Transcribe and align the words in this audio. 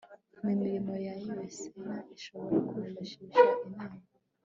mu 0.43 0.51
mirimo 0.61 0.93
yayo 1.05 1.35
sena 1.57 1.95
ishobora 2.15 2.55
kwifashisha 2.67 3.17
inama 3.67 4.01